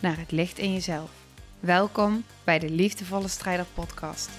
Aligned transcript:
naar 0.00 0.18
het 0.18 0.30
licht 0.30 0.58
in 0.58 0.72
jezelf. 0.72 1.10
Welkom 1.60 2.24
bij 2.44 2.58
de 2.58 2.70
Liefdevolle 2.70 3.28
Strijder 3.28 3.66
Podcast. 3.74 4.30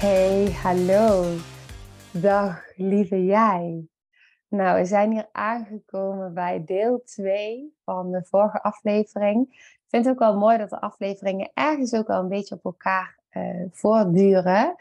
Hey, 0.00 0.52
hallo. 0.52 1.36
Dag, 2.10 2.62
lieve 2.76 3.24
jij. 3.24 3.86
Nou, 4.48 4.78
we 4.78 4.84
zijn 4.84 5.10
hier 5.10 5.28
aangekomen 5.32 6.34
bij 6.34 6.64
deel 6.64 7.02
2 7.04 7.74
van 7.84 8.10
de 8.10 8.24
vorige 8.24 8.62
aflevering. 8.62 9.46
Ik 9.50 9.84
vind 9.88 10.04
het 10.04 10.14
ook 10.14 10.20
wel 10.20 10.38
mooi 10.38 10.58
dat 10.58 10.70
de 10.70 10.80
afleveringen 10.80 11.50
ergens 11.54 11.94
ook 11.94 12.06
wel 12.06 12.20
een 12.20 12.28
beetje 12.28 12.54
op 12.54 12.64
elkaar 12.64 13.18
uh, 13.30 13.64
voortduren. 13.70 14.74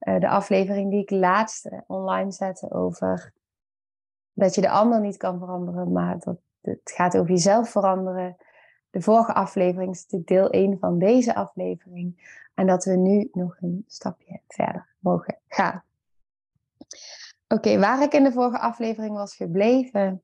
Uh, 0.00 0.20
de 0.20 0.28
aflevering 0.28 0.90
die 0.90 1.02
ik 1.02 1.10
laatst 1.10 1.68
online 1.86 2.32
zette 2.32 2.70
over 2.70 3.32
dat 4.32 4.54
je 4.54 4.60
de 4.60 4.70
ander 4.70 5.00
niet 5.00 5.16
kan 5.16 5.38
veranderen, 5.38 5.92
maar 5.92 6.18
dat 6.18 6.38
het 6.60 6.80
gaat 6.94 7.16
over 7.16 7.30
jezelf 7.30 7.70
veranderen. 7.70 8.36
De 8.90 9.00
vorige 9.00 9.34
aflevering 9.34 9.92
is 9.92 10.02
natuurlijk 10.02 10.28
deel 10.28 10.50
1 10.50 10.78
van 10.78 10.98
deze 10.98 11.34
aflevering. 11.34 12.38
En 12.54 12.66
dat 12.66 12.84
we 12.84 12.96
nu 12.96 13.28
nog 13.32 13.56
een 13.60 13.84
stapje 13.86 14.40
verder 14.46 14.94
mogen 14.98 15.38
gaan. 15.48 15.84
Oké, 17.48 17.78
waar 17.78 18.02
ik 18.02 18.12
in 18.12 18.24
de 18.24 18.32
vorige 18.32 18.58
aflevering 18.58 19.16
was 19.16 19.36
gebleven, 19.36 20.22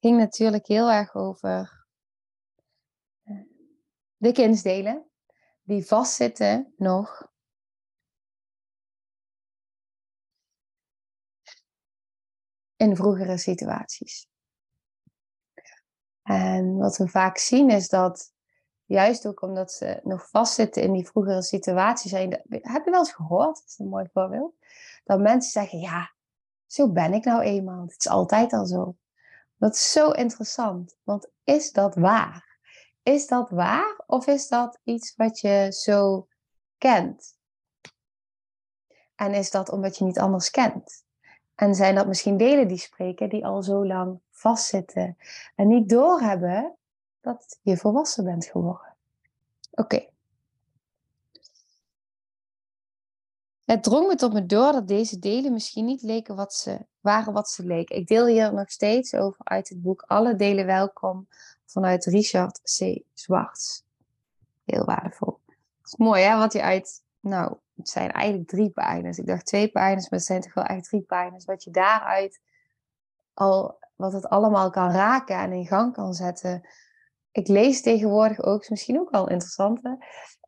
ging 0.00 0.18
natuurlijk 0.18 0.66
heel 0.66 0.90
erg 0.90 1.14
over 1.14 1.86
eh, 3.22 3.36
de 4.16 4.32
kindsdelen 4.32 5.06
die 5.62 5.86
vastzitten 5.86 6.72
nog 6.76 7.31
in 12.82 12.96
vroegere 12.96 13.38
situaties. 13.38 14.28
En 16.22 16.76
wat 16.76 16.96
we 16.96 17.08
vaak 17.08 17.38
zien 17.38 17.70
is 17.70 17.88
dat, 17.88 18.32
juist 18.84 19.26
ook 19.26 19.42
omdat 19.42 19.72
ze 19.72 20.00
nog 20.02 20.28
vastzitten 20.28 20.82
in 20.82 20.92
die 20.92 21.06
vroegere 21.06 21.42
situaties, 21.42 22.10
heb 22.10 22.84
je 22.84 22.90
wel 22.90 22.98
eens 22.98 23.12
gehoord, 23.12 23.56
dat 23.56 23.64
is 23.66 23.78
een 23.78 23.88
mooi 23.88 24.08
voorbeeld, 24.12 24.54
dat 25.04 25.20
mensen 25.20 25.50
zeggen, 25.50 25.78
ja, 25.78 26.12
zo 26.66 26.92
ben 26.92 27.12
ik 27.12 27.24
nou 27.24 27.42
eenmaal, 27.42 27.82
het 27.82 27.96
is 27.98 28.08
altijd 28.08 28.52
al 28.52 28.66
zo. 28.66 28.96
Dat 29.56 29.74
is 29.74 29.92
zo 29.92 30.10
interessant, 30.10 30.96
want 31.02 31.28
is 31.44 31.72
dat 31.72 31.94
waar? 31.94 32.58
Is 33.02 33.26
dat 33.26 33.50
waar 33.50 34.02
of 34.06 34.26
is 34.26 34.48
dat 34.48 34.78
iets 34.84 35.16
wat 35.16 35.40
je 35.40 35.66
zo 35.70 36.28
kent? 36.78 37.36
En 39.14 39.34
is 39.34 39.50
dat 39.50 39.70
omdat 39.70 39.96
je 39.98 40.04
niet 40.04 40.18
anders 40.18 40.50
kent? 40.50 41.01
En 41.62 41.74
zijn 41.74 41.94
dat 41.94 42.06
misschien 42.06 42.36
delen 42.36 42.68
die 42.68 42.78
spreken 42.78 43.28
die 43.28 43.46
al 43.46 43.62
zo 43.62 43.86
lang 43.86 44.20
vastzitten 44.30 45.16
en 45.54 45.68
niet 45.68 45.88
doorhebben 45.88 46.76
dat 47.20 47.58
je 47.62 47.76
volwassen 47.76 48.24
bent 48.24 48.44
geworden. 48.44 48.96
Oké. 49.70 50.08
Het 53.64 53.82
drong 53.82 54.06
me 54.06 54.14
tot 54.14 54.32
me 54.32 54.46
door 54.46 54.72
dat 54.72 54.88
deze 54.88 55.18
delen 55.18 55.52
misschien 55.52 55.84
niet 55.84 56.02
leken 56.02 56.36
wat 56.36 56.54
ze 56.54 56.86
waren 57.00 57.32
wat 57.32 57.50
ze 57.50 57.64
leken. 57.64 57.96
Ik 57.96 58.06
deel 58.06 58.26
hier 58.26 58.54
nog 58.54 58.70
steeds 58.70 59.14
over 59.14 59.44
uit 59.44 59.68
het 59.68 59.82
boek 59.82 60.02
Alle 60.06 60.36
delen 60.36 60.66
welkom 60.66 61.28
vanuit 61.64 62.04
Richard 62.04 62.60
C. 62.60 63.02
Zwarts. 63.12 63.84
Heel 64.64 64.84
waardevol. 64.84 65.40
Is 65.84 65.96
mooi 65.96 66.22
hè, 66.22 66.38
wat 66.38 66.52
je 66.52 66.62
uit, 66.62 67.02
nou, 67.20 67.56
het 67.76 67.88
zijn 67.88 68.10
eigenlijk 68.10 68.48
drie 68.48 68.70
pagina's. 68.70 69.18
Ik 69.18 69.26
dacht 69.26 69.46
twee 69.46 69.70
pagina's, 69.70 70.08
maar 70.08 70.18
het 70.18 70.28
zijn 70.28 70.40
toch 70.40 70.54
wel 70.54 70.64
echt 70.64 70.84
drie 70.84 71.02
pagina's. 71.02 71.44
Wat 71.44 71.64
je 71.64 71.70
daaruit 71.70 72.40
al, 73.34 73.78
wat 73.96 74.12
het 74.12 74.28
allemaal 74.28 74.70
kan 74.70 74.90
raken 74.90 75.36
en 75.36 75.52
in 75.52 75.66
gang 75.66 75.92
kan 75.92 76.14
zetten. 76.14 76.68
Ik 77.30 77.48
lees 77.48 77.82
tegenwoordig 77.82 78.42
ook, 78.42 78.62
is 78.62 78.68
misschien 78.68 79.00
ook 79.00 79.10
wel 79.10 79.28
interessant. 79.28 79.82
Hè? 79.82 79.92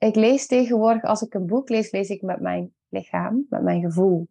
Ik 0.06 0.14
lees 0.14 0.46
tegenwoordig, 0.46 1.02
als 1.02 1.22
ik 1.22 1.34
een 1.34 1.46
boek 1.46 1.68
lees, 1.68 1.90
lees 1.90 2.08
ik 2.08 2.22
met 2.22 2.40
mijn 2.40 2.74
lichaam, 2.88 3.46
met 3.48 3.62
mijn 3.62 3.82
gevoel. 3.82 4.28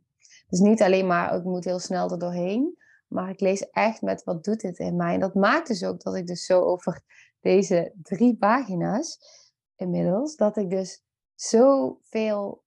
Dus 0.48 0.60
niet 0.60 0.82
alleen 0.82 1.08
maar, 1.08 1.36
ik 1.36 1.44
moet 1.44 1.66
heel 1.66 1.80
snel 1.80 2.12
er 2.12 2.20
doorheen. 2.20 2.78
Maar 3.08 3.30
ik 3.30 3.40
lees 3.40 3.70
echt 3.70 4.02
met 4.02 4.24
wat 4.24 4.44
doet 4.44 4.60
dit 4.60 4.80
in 4.80 4.96
mij. 4.96 5.14
En 5.14 5.20
dat 5.20 5.34
maakt 5.34 5.68
dus 5.68 5.84
ook 5.84 6.02
dat 6.02 6.16
ik 6.16 6.28
dus 6.28 6.46
zo 6.46 6.62
over 6.62 7.02
deze 7.40 7.94
drie 8.02 8.38
pagina's 8.38 9.20
inmiddels, 9.76 10.36
dat 10.36 10.58
ik 10.58 10.70
dus 10.70 11.04
zoveel 11.36 12.63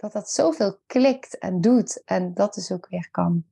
dat 0.00 0.12
dat 0.12 0.30
zoveel 0.30 0.78
klikt 0.86 1.38
en 1.38 1.60
doet. 1.60 2.04
En 2.04 2.34
dat 2.34 2.54
dus 2.54 2.72
ook 2.72 2.88
weer 2.88 3.08
kan, 3.10 3.44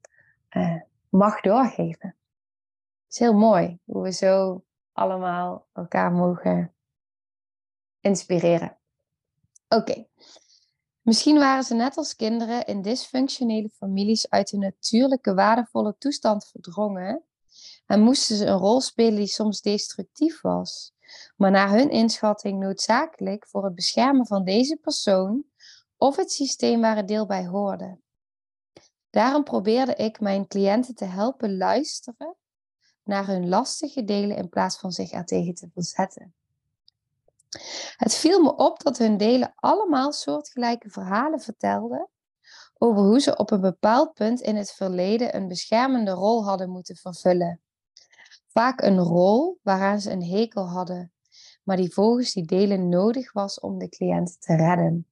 uh, 0.50 0.80
mag 1.08 1.40
doorgeven. 1.40 2.16
Het 3.04 3.12
is 3.12 3.18
heel 3.18 3.34
mooi 3.34 3.78
hoe 3.84 4.02
we 4.02 4.12
zo 4.12 4.64
allemaal 4.92 5.66
elkaar 5.72 6.12
mogen 6.12 6.74
inspireren. 8.00 8.76
Oké. 9.68 10.06
Misschien 11.00 11.38
waren 11.38 11.64
ze 11.64 11.74
net 11.74 11.96
als 11.96 12.16
kinderen 12.16 12.64
in 12.64 12.82
dysfunctionele 12.82 13.68
families 13.68 14.30
uit 14.30 14.52
een 14.52 14.60
natuurlijke 14.60 15.34
waardevolle 15.34 15.96
toestand 15.98 16.46
verdrongen 16.46 17.22
en 17.86 18.00
moesten 18.00 18.36
ze 18.36 18.46
een 18.46 18.58
rol 18.58 18.80
spelen 18.80 19.16
die 19.16 19.26
soms 19.26 19.60
destructief 19.60 20.40
was, 20.40 20.92
maar 21.36 21.50
naar 21.50 21.70
hun 21.70 21.90
inschatting 21.90 22.60
noodzakelijk 22.60 23.46
voor 23.46 23.64
het 23.64 23.74
beschermen 23.74 24.26
van 24.26 24.44
deze 24.44 24.76
persoon 24.76 25.44
of 25.98 26.16
het 26.16 26.32
systeem 26.32 26.80
waar 26.80 26.96
het 26.96 27.08
deel 27.08 27.26
bij 27.26 27.46
hoorde. 27.46 27.98
Daarom 29.10 29.44
probeerde 29.44 29.94
ik 29.94 30.20
mijn 30.20 30.46
cliënten 30.46 30.94
te 30.94 31.04
helpen 31.04 31.56
luisteren 31.56 32.34
naar 33.04 33.26
hun 33.26 33.48
lastige 33.48 34.04
delen 34.04 34.36
in 34.36 34.48
plaats 34.48 34.78
van 34.78 34.92
zich 34.92 35.10
ertegen 35.10 35.54
te 35.54 35.68
verzetten. 35.72 36.34
Het 37.96 38.14
viel 38.14 38.42
me 38.42 38.56
op 38.56 38.82
dat 38.82 38.98
hun 38.98 39.16
delen 39.16 39.52
allemaal 39.56 40.12
soortgelijke 40.12 40.90
verhalen 40.90 41.40
vertelden 41.40 42.08
over 42.78 43.02
hoe 43.02 43.20
ze 43.20 43.36
op 43.36 43.50
een 43.50 43.60
bepaald 43.60 44.14
punt 44.14 44.40
in 44.40 44.56
het 44.56 44.72
verleden 44.72 45.36
een 45.36 45.48
beschermende 45.48 46.10
rol 46.10 46.44
hadden 46.44 46.70
moeten 46.70 46.96
vervullen. 46.96 47.60
Vaak 48.46 48.82
een 48.82 48.98
rol 48.98 49.58
waaraan 49.62 50.00
ze 50.00 50.10
een 50.10 50.24
hekel 50.24 50.68
hadden, 50.68 51.12
maar 51.62 51.76
die 51.76 51.92
volgens 51.92 52.32
die 52.32 52.44
delen 52.44 52.88
nodig 52.88 53.32
was 53.32 53.60
om 53.60 53.78
de 53.78 53.88
cliënt 53.88 54.40
te 54.40 54.56
redden. 54.56 55.06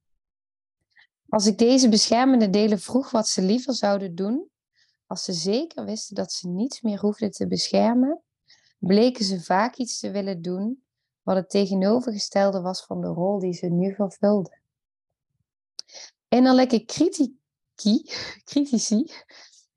Als 1.28 1.47
ik 1.47 1.59
deze 1.59 1.88
beschermende 1.88 2.50
delen 2.50 2.81
vroeg 2.81 3.10
wat 3.10 3.28
ze 3.28 3.42
liever 3.42 3.75
zouden 3.75 4.14
doen, 4.14 4.50
als 5.06 5.25
ze 5.25 5.32
zeker 5.32 5.84
wisten 5.84 6.14
dat 6.14 6.32
ze 6.32 6.48
niets 6.48 6.81
meer 6.81 7.00
hoefden 7.00 7.31
te 7.31 7.47
beschermen, 7.47 8.20
bleken 8.78 9.25
ze 9.25 9.41
vaak 9.41 9.76
iets 9.76 9.98
te 9.98 10.10
willen 10.10 10.42
doen 10.42 10.84
wat 11.22 11.37
het 11.37 11.50
tegenovergestelde 11.50 12.60
was 12.60 12.84
van 12.84 13.00
de 13.00 13.06
rol 13.06 13.38
die 13.38 13.53
ze 13.53 13.66
nu 13.66 13.94
vervulden. 13.94 14.60
Innerlijke 16.28 16.84
critici, 16.84 18.10
critici 18.44 19.12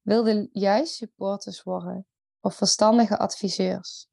wilden 0.01 0.49
juist 0.51 0.93
supporters 0.93 1.63
worden 1.63 2.05
of 2.39 2.55
verstandige 2.55 3.17
adviseurs. 3.17 4.07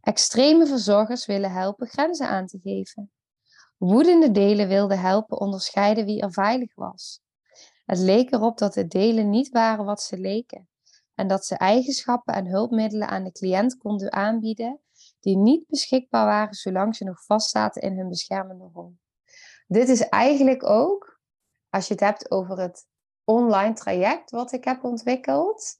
Extreme 0.00 0.66
verzorgers 0.66 1.26
willen 1.26 1.52
helpen 1.52 1.86
grenzen 1.86 2.28
aan 2.28 2.46
te 2.46 2.58
geven. 2.62 3.13
Woedende 3.76 4.30
delen 4.30 4.68
wilden 4.68 4.98
helpen 4.98 5.40
onderscheiden 5.40 6.04
wie 6.04 6.20
er 6.20 6.32
veilig 6.32 6.74
was. 6.74 7.22
Het 7.84 7.98
leek 7.98 8.32
erop 8.32 8.58
dat 8.58 8.74
de 8.74 8.86
delen 8.86 9.30
niet 9.30 9.48
waren 9.48 9.84
wat 9.84 10.02
ze 10.02 10.18
leken 10.18 10.68
en 11.14 11.28
dat 11.28 11.46
ze 11.46 11.56
eigenschappen 11.56 12.34
en 12.34 12.46
hulpmiddelen 12.46 13.08
aan 13.08 13.24
de 13.24 13.32
cliënt 13.32 13.76
konden 13.76 14.12
aanbieden 14.12 14.80
die 15.20 15.36
niet 15.36 15.66
beschikbaar 15.66 16.26
waren 16.26 16.54
zolang 16.54 16.96
ze 16.96 17.04
nog 17.04 17.24
vastzaten 17.24 17.82
in 17.82 17.96
hun 17.96 18.08
beschermende 18.08 18.70
rol. 18.72 18.96
Dit 19.66 19.88
is 19.88 20.08
eigenlijk 20.08 20.64
ook, 20.64 21.20
als 21.70 21.86
je 21.86 21.92
het 21.92 22.02
hebt 22.02 22.30
over 22.30 22.58
het 22.58 22.86
online 23.24 23.74
traject 23.74 24.30
wat 24.30 24.52
ik 24.52 24.64
heb 24.64 24.84
ontwikkeld, 24.84 25.76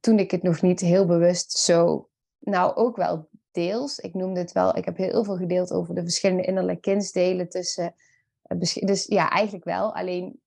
toen 0.00 0.18
ik 0.18 0.30
het 0.30 0.42
nog 0.42 0.62
niet 0.62 0.80
heel 0.80 1.06
bewust 1.06 1.52
zo, 1.52 2.08
nou 2.38 2.74
ook 2.74 2.96
wel 2.96 3.28
deels. 3.56 3.98
Ik 3.98 4.14
noemde 4.14 4.40
het 4.40 4.52
wel, 4.52 4.76
ik 4.76 4.84
heb 4.84 4.96
heel 4.96 5.24
veel 5.24 5.36
gedeeld 5.36 5.72
over 5.72 5.94
de 5.94 6.02
verschillende 6.02 6.44
innerlijke 6.44 6.80
kindsdelen 6.80 7.48
tussen. 7.48 7.94
Eh, 8.42 8.58
dus 8.80 9.04
ja, 9.04 9.30
eigenlijk 9.30 9.64
wel. 9.64 9.94
Alleen, 9.94 10.40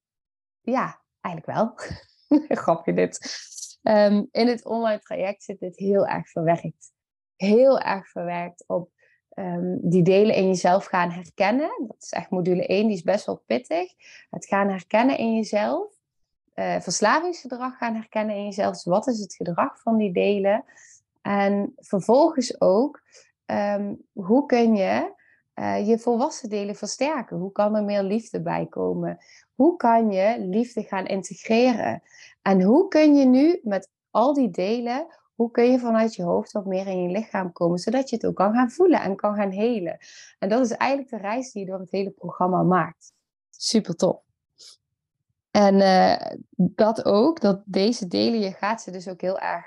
ja, 0.61 1.01
eigenlijk 1.21 1.57
wel. 1.57 1.73
Grapje 2.63 2.93
dit. 2.93 3.19
Ehm, 3.83 4.25
in 4.31 4.47
het 4.47 4.65
online 4.65 4.99
traject 4.99 5.43
zit 5.43 5.59
dit 5.59 5.77
heel 5.77 6.07
erg 6.07 6.29
verwerkt. 6.29 6.91
Heel 7.35 7.79
erg 7.79 8.09
verwerkt 8.09 8.63
op 8.67 8.89
Ehm, 9.39 9.77
die 9.81 10.03
delen 10.03 10.35
in 10.35 10.47
jezelf 10.47 10.85
gaan 10.85 11.11
herkennen. 11.11 11.85
Dat 11.87 11.95
is 11.99 12.11
echt 12.11 12.29
module 12.29 12.65
1, 12.65 12.87
die 12.87 12.95
is 12.95 13.03
best 13.03 13.25
wel 13.25 13.43
pittig. 13.45 13.91
Het 14.29 14.45
gaan 14.45 14.69
herkennen 14.69 15.17
in 15.17 15.35
jezelf. 15.35 15.97
Uh, 16.55 16.79
verslavingsgedrag 16.79 17.77
gaan 17.77 17.95
herkennen 17.95 18.35
in 18.35 18.43
jezelf. 18.43 18.73
Dus 18.73 18.83
wat 18.83 19.07
is 19.07 19.19
het 19.19 19.35
gedrag 19.35 19.81
van 19.81 19.97
die 19.97 20.13
delen? 20.13 20.63
En 21.21 21.73
vervolgens 21.75 22.61
ook, 22.61 23.01
ehm, 23.45 23.95
hoe 24.13 24.45
kun 24.45 24.75
je 24.75 25.17
uh, 25.55 25.87
je 25.87 25.99
volwassen 25.99 26.49
delen 26.49 26.75
versterken? 26.75 27.37
Hoe 27.37 27.51
kan 27.51 27.75
er 27.75 27.83
meer 27.83 28.03
liefde 28.03 28.41
bij 28.41 28.65
komen? 28.65 29.17
Hoe 29.55 29.75
kan 29.75 30.11
je 30.11 30.39
liefde 30.39 30.83
gaan 30.83 31.05
integreren? 31.05 32.01
En 32.41 32.61
hoe 32.61 32.87
kun 32.87 33.15
je 33.15 33.25
nu 33.25 33.59
met 33.63 33.89
al 34.11 34.33
die 34.33 34.49
delen 34.49 35.07
hoe 35.39 35.51
kun 35.51 35.71
je 35.71 35.79
vanuit 35.79 36.15
je 36.15 36.23
hoofd 36.23 36.51
wat 36.51 36.65
meer 36.65 36.87
in 36.87 37.01
je 37.01 37.09
lichaam 37.09 37.51
komen, 37.51 37.79
zodat 37.79 38.09
je 38.09 38.15
het 38.15 38.25
ook 38.25 38.35
kan 38.35 38.53
gaan 38.53 38.71
voelen 38.71 39.01
en 39.01 39.15
kan 39.15 39.35
gaan 39.35 39.51
helen. 39.51 39.97
En 40.39 40.49
dat 40.49 40.65
is 40.65 40.71
eigenlijk 40.71 41.11
de 41.11 41.17
reis 41.17 41.51
die 41.51 41.61
je 41.63 41.69
door 41.69 41.79
het 41.79 41.91
hele 41.91 42.09
programma 42.09 42.63
maakt. 42.63 43.13
Super 43.49 43.95
tof. 43.95 44.21
En 45.51 45.75
uh, 45.75 46.37
dat 46.55 47.05
ook, 47.05 47.41
dat 47.41 47.61
deze 47.65 48.07
delen, 48.07 48.39
je 48.39 48.51
gaat 48.51 48.81
ze 48.81 48.91
dus 48.91 49.07
ook 49.07 49.21
heel 49.21 49.39
erg 49.39 49.65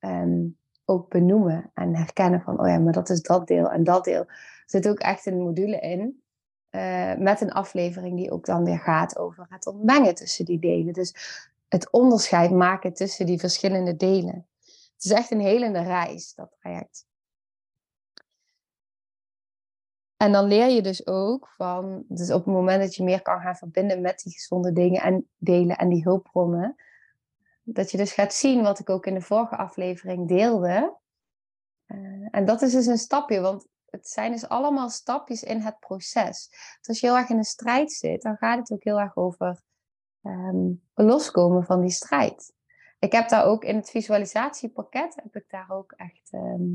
um, 0.00 0.58
ook 0.90 1.08
benoemen 1.08 1.70
en 1.74 1.96
herkennen 1.96 2.40
van, 2.40 2.60
oh 2.60 2.68
ja, 2.68 2.78
maar 2.78 2.92
dat 2.92 3.10
is 3.10 3.22
dat 3.22 3.46
deel 3.46 3.70
en 3.70 3.84
dat 3.84 4.04
deel. 4.04 4.20
Er 4.20 4.62
zit 4.66 4.88
ook 4.88 4.98
echt 4.98 5.26
een 5.26 5.38
module 5.38 5.78
in, 5.80 6.22
uh, 6.70 7.14
met 7.16 7.40
een 7.40 7.52
aflevering 7.52 8.16
die 8.16 8.30
ook 8.30 8.44
dan 8.44 8.64
weer 8.64 8.78
gaat 8.78 9.18
over 9.18 9.46
het 9.48 9.66
ontmengen 9.66 10.14
tussen 10.14 10.44
die 10.44 10.58
delen. 10.58 10.92
Dus 10.92 11.14
het 11.68 11.90
onderscheid 11.90 12.50
maken 12.50 12.92
tussen 12.92 13.26
die 13.26 13.38
verschillende 13.38 13.96
delen. 13.96 14.46
Het 14.94 15.04
is 15.04 15.10
echt 15.10 15.30
een 15.30 15.40
helende 15.40 15.82
reis, 15.82 16.34
dat 16.34 16.50
traject. 16.60 17.08
En 20.16 20.32
dan 20.32 20.44
leer 20.44 20.68
je 20.68 20.82
dus 20.82 21.06
ook 21.06 21.48
van, 21.56 22.04
dus 22.08 22.30
op 22.30 22.44
het 22.44 22.54
moment 22.54 22.82
dat 22.82 22.94
je 22.94 23.02
meer 23.02 23.22
kan 23.22 23.40
gaan 23.40 23.56
verbinden 23.56 24.00
met 24.00 24.18
die 24.18 24.32
gezonde 24.32 24.72
dingen 24.72 25.02
en 25.02 25.28
delen 25.36 25.76
en 25.76 25.88
die 25.88 26.02
hulpbronnen, 26.02 26.76
dat 27.62 27.90
je 27.90 27.96
dus 27.96 28.12
gaat 28.12 28.34
zien 28.34 28.62
wat 28.62 28.78
ik 28.78 28.90
ook 28.90 29.06
in 29.06 29.14
de 29.14 29.20
vorige 29.20 29.56
aflevering 29.56 30.28
deelde. 30.28 30.98
Uh, 31.86 32.28
en 32.30 32.44
dat 32.44 32.62
is 32.62 32.72
dus 32.72 32.86
een 32.86 32.98
stapje, 32.98 33.40
want 33.40 33.66
het 33.86 34.08
zijn 34.08 34.32
dus 34.32 34.48
allemaal 34.48 34.88
stapjes 34.88 35.42
in 35.42 35.60
het 35.60 35.78
proces. 35.78 36.48
Dus 36.78 36.88
als 36.88 37.00
je 37.00 37.06
heel 37.06 37.16
erg 37.16 37.28
in 37.28 37.36
een 37.36 37.44
strijd 37.44 37.92
zit, 37.92 38.22
dan 38.22 38.36
gaat 38.36 38.58
het 38.58 38.70
ook 38.70 38.84
heel 38.84 39.00
erg 39.00 39.16
over 39.16 39.62
um, 40.22 40.82
loskomen 40.94 41.64
van 41.64 41.80
die 41.80 41.90
strijd 41.90 42.52
ik 43.00 43.12
heb 43.12 43.28
daar 43.28 43.44
ook 43.44 43.64
in 43.64 43.76
het 43.76 43.90
visualisatiepakket, 43.90 45.14
heb 45.14 45.36
ik 45.36 45.44
daar 45.48 45.70
ook 45.70 45.92
echt 45.92 46.28
ehm, 46.30 46.74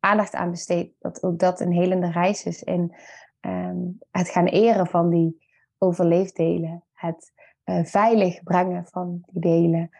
aandacht 0.00 0.34
aan 0.34 0.50
besteed. 0.50 0.94
Dat 0.98 1.22
ook 1.22 1.38
dat 1.38 1.60
een 1.60 1.72
helende 1.72 2.10
reis 2.10 2.44
is 2.44 2.62
in 2.62 2.94
ehm, 3.40 3.78
het 4.10 4.28
gaan 4.28 4.46
eren 4.46 4.86
van 4.86 5.10
die 5.10 5.46
overleefdelen. 5.78 6.84
Het 6.92 7.32
uh, 7.64 7.84
veilig 7.84 8.42
brengen 8.42 8.86
van 8.86 9.22
die 9.26 9.40
delen. 9.40 9.90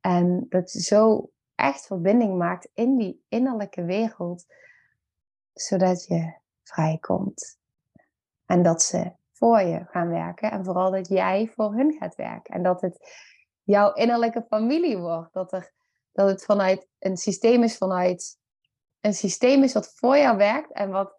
En 0.00 0.46
dat 0.48 0.72
je 0.72 0.80
zo 0.80 1.30
echt 1.54 1.86
verbinding 1.86 2.38
maakt 2.38 2.70
in 2.74 2.96
die 2.96 3.24
innerlijke 3.28 3.84
wereld, 3.84 4.44
zodat 5.52 6.04
je 6.06 6.34
vrijkomt. 6.62 7.58
En 8.46 8.62
dat 8.62 8.82
ze 8.82 9.12
voor 9.32 9.60
je 9.60 9.84
gaan 9.84 10.08
werken 10.08 10.50
en 10.50 10.64
vooral 10.64 10.90
dat 10.90 11.08
jij 11.08 11.52
voor 11.54 11.74
hun 11.74 11.92
gaat 11.92 12.14
werken. 12.14 12.54
En 12.54 12.62
dat 12.62 12.80
het 12.80 12.98
jouw 13.62 13.92
innerlijke 13.92 14.44
familie 14.48 14.98
wordt. 14.98 15.32
Dat, 15.32 15.52
er, 15.52 15.72
dat 16.12 16.28
het 16.28 16.44
vanuit 16.44 16.88
een 16.98 17.16
systeem 17.16 17.62
is 17.62 17.76
vanuit 17.76 18.38
een 19.00 19.14
systeem 19.14 19.62
is 19.62 19.72
wat 19.72 19.92
voor 19.94 20.16
jou 20.16 20.36
werkt 20.36 20.72
en 20.72 20.90
wat 20.90 21.14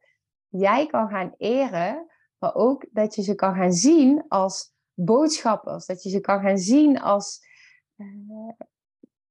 jij 0.47 0.85
kan 0.85 1.09
gaan 1.09 1.33
eren, 1.37 2.11
maar 2.37 2.55
ook 2.55 2.85
dat 2.91 3.15
je 3.15 3.21
ze 3.21 3.35
kan 3.35 3.55
gaan 3.55 3.71
zien 3.71 4.25
als 4.27 4.73
boodschappers. 4.93 5.85
Dat 5.85 6.03
je 6.03 6.09
ze 6.09 6.19
kan 6.19 6.41
gaan 6.41 6.57
zien 6.57 7.01
als 7.01 7.45
uh, 7.97 8.49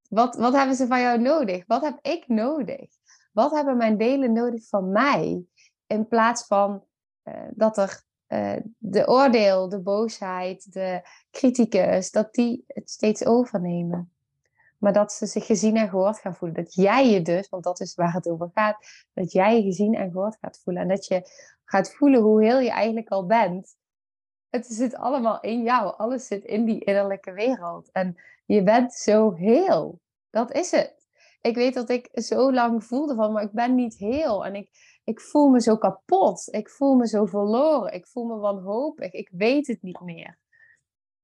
wat, 0.08 0.36
wat 0.36 0.52
hebben 0.52 0.76
ze 0.76 0.86
van 0.86 1.00
jou 1.00 1.20
nodig? 1.20 1.64
Wat 1.66 1.82
heb 1.82 1.98
ik 2.02 2.28
nodig? 2.28 2.90
Wat 3.32 3.50
hebben 3.50 3.76
mijn 3.76 3.96
delen 3.96 4.32
nodig 4.32 4.68
van 4.68 4.92
mij? 4.92 5.44
In 5.86 6.08
plaats 6.08 6.46
van 6.46 6.84
uh, 7.24 7.34
dat 7.50 7.78
er 7.78 8.02
uh, 8.28 8.56
de 8.78 9.08
oordeel, 9.08 9.68
de 9.68 9.80
boosheid, 9.80 10.72
de 10.72 11.02
criticus, 11.30 12.10
dat 12.10 12.34
die 12.34 12.64
het 12.66 12.90
steeds 12.90 13.24
overnemen. 13.24 14.12
Maar 14.78 14.92
dat 14.92 15.12
ze 15.12 15.26
zich 15.26 15.46
gezien 15.46 15.76
en 15.76 15.88
gehoord 15.88 16.18
gaan 16.18 16.34
voelen. 16.34 16.64
Dat 16.64 16.74
jij 16.74 17.10
je 17.10 17.22
dus, 17.22 17.48
want 17.48 17.64
dat 17.64 17.80
is 17.80 17.94
waar 17.94 18.12
het 18.12 18.28
over 18.28 18.50
gaat, 18.54 18.76
dat 19.12 19.32
jij 19.32 19.56
je 19.56 19.62
gezien 19.62 19.94
en 19.94 20.10
gehoord 20.10 20.36
gaat 20.40 20.60
voelen. 20.62 20.82
En 20.82 20.88
dat 20.88 21.06
je 21.06 21.22
gaat 21.64 21.94
voelen 21.94 22.20
hoe 22.20 22.44
heel 22.44 22.58
je 22.58 22.70
eigenlijk 22.70 23.08
al 23.08 23.26
bent. 23.26 23.76
Het 24.50 24.67
zit 24.67 24.94
allemaal 24.94 25.41
in 25.41 25.62
jou. 25.62 25.97
Alles 25.97 26.26
zit 26.26 26.44
in 26.44 26.64
die 26.64 26.85
innerlijke 26.85 27.32
wereld. 27.32 27.91
En 27.93 28.17
je 28.47 28.62
bent 28.62 28.93
zo 28.93 29.32
heel. 29.32 30.00
Dat 30.31 30.52
is 30.52 30.70
het. 30.70 31.08
Ik 31.41 31.55
weet 31.55 31.75
dat 31.75 31.88
ik 31.88 32.08
zo 32.12 32.52
lang 32.52 32.85
voelde 32.85 33.14
van, 33.14 33.32
maar 33.32 33.43
ik 33.43 33.52
ben 33.52 33.75
niet 33.75 33.97
heel. 33.97 34.44
En 34.44 34.55
ik, 34.55 34.70
ik 35.05 35.20
voel 35.20 35.49
me 35.49 35.61
zo 35.61 35.76
kapot. 35.76 36.49
Ik 36.50 36.70
voel 36.70 36.94
me 36.94 37.06
zo 37.06 37.25
verloren. 37.25 37.93
Ik 37.93 38.06
voel 38.06 38.25
me 38.25 38.37
wanhopig. 38.37 39.12
Ik 39.12 39.29
weet 39.32 39.67
het 39.67 39.82
niet 39.82 40.00
meer. 40.00 40.38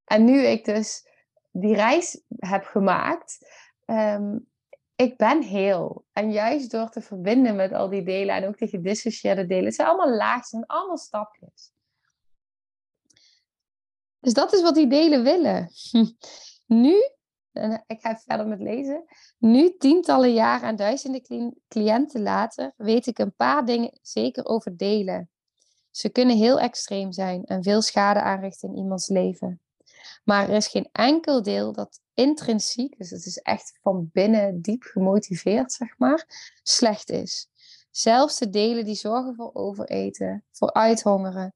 En 0.05 0.23
nu 0.23 0.39
ik 0.39 0.65
dus 0.65 1.07
die 1.51 1.75
reis 1.75 2.21
heb 2.27 2.63
gemaakt, 2.63 3.37
um, 3.85 4.47
ik 4.95 5.17
ben 5.17 5.41
heel. 5.41 6.05
En 6.13 6.31
juist 6.31 6.71
door 6.71 6.89
te 6.89 7.01
verbinden 7.01 7.55
met 7.55 7.73
al 7.73 7.89
die 7.89 8.03
delen 8.03 8.35
en 8.35 8.47
ook 8.47 8.57
die 8.57 8.67
gedissocieerde 8.67 9.45
delen, 9.45 9.65
het 9.65 9.75
zijn 9.75 9.87
allemaal 9.87 10.17
laagjes 10.17 10.51
en 10.51 10.65
allemaal 10.65 10.97
stapjes. 10.97 11.71
Dus 14.27 14.35
dat 14.35 14.53
is 14.53 14.61
wat 14.61 14.75
die 14.75 14.87
delen 14.87 15.23
willen. 15.23 15.69
Nu 16.65 16.95
ik 17.87 18.01
ga 18.01 18.21
verder 18.25 18.47
met 18.47 18.61
lezen. 18.61 19.03
Nu, 19.37 19.75
tientallen 19.77 20.33
jaren 20.33 20.67
en 20.67 20.75
duizenden 20.75 21.53
cliënten 21.67 22.21
later, 22.21 22.73
weet 22.77 23.07
ik 23.07 23.19
een 23.19 23.35
paar 23.35 23.65
dingen 23.65 23.99
zeker 24.01 24.45
over 24.45 24.77
delen. 24.77 25.29
Ze 25.91 26.09
kunnen 26.09 26.37
heel 26.37 26.59
extreem 26.59 27.11
zijn 27.11 27.43
en 27.43 27.63
veel 27.63 27.81
schade 27.81 28.21
aanrichten 28.21 28.69
in 28.69 28.75
iemands 28.75 29.07
leven. 29.07 29.61
Maar 30.23 30.49
er 30.49 30.55
is 30.55 30.67
geen 30.67 30.89
enkel 30.91 31.41
deel 31.41 31.71
dat 31.71 31.99
intrinsiek, 32.13 32.97
dus 32.97 33.09
het 33.09 33.25
is 33.25 33.37
echt 33.37 33.79
van 33.81 34.09
binnen 34.13 34.61
diep 34.61 34.83
gemotiveerd, 34.83 35.71
zeg 35.71 35.97
maar, 35.97 36.25
slecht 36.63 37.09
is. 37.09 37.47
Zelfs 37.91 38.39
de 38.39 38.49
delen 38.49 38.85
die 38.85 38.95
zorgen 38.95 39.35
voor 39.35 39.53
overeten, 39.53 40.45
voor 40.51 40.73
uithongeren, 40.73 41.53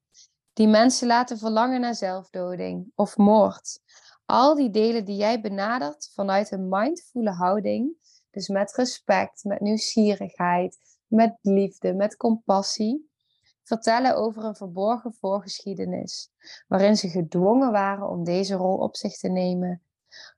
die 0.52 0.68
mensen 0.68 1.06
laten 1.06 1.38
verlangen 1.38 1.80
naar 1.80 1.94
zelfdoding 1.94 2.92
of 2.94 3.16
moord, 3.16 3.80
al 4.26 4.54
die 4.54 4.70
delen 4.70 5.04
die 5.04 5.16
jij 5.16 5.40
benadert 5.40 6.10
vanuit 6.14 6.50
een 6.50 6.68
mindfule 6.68 7.30
houding, 7.30 7.92
dus 8.30 8.48
met 8.48 8.74
respect, 8.74 9.44
met 9.44 9.60
nieuwsgierigheid, 9.60 10.78
met 11.06 11.36
liefde, 11.40 11.94
met 11.94 12.16
compassie, 12.16 13.10
vertellen 13.62 14.16
over 14.16 14.44
een 14.44 14.56
verborgen 14.56 15.14
voorgeschiedenis, 15.14 16.30
waarin 16.68 16.96
ze 16.96 17.08
gedwongen 17.08 17.72
waren 17.72 18.08
om 18.08 18.24
deze 18.24 18.54
rol 18.54 18.76
op 18.76 18.96
zich 18.96 19.16
te 19.16 19.28
nemen, 19.28 19.82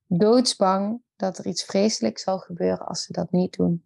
doodsbang 0.07 1.03
dat 1.17 1.39
er 1.39 1.47
iets 1.47 1.65
vreselijks 1.65 2.23
zal 2.23 2.39
gebeuren 2.39 2.87
als 2.87 3.03
ze 3.03 3.13
dat 3.13 3.31
niet 3.31 3.57
doen. 3.57 3.85